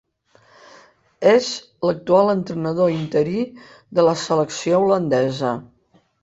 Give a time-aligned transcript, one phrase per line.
[1.31, 1.49] És
[1.87, 3.45] l'actual entrenador interí
[3.99, 5.55] de la selecció holandesa.